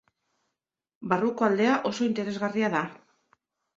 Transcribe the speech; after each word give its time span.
Barruko 1.11 1.47
aldea 1.49 1.75
oso 1.93 2.07
interesgarria 2.09 2.73
da. 2.77 2.85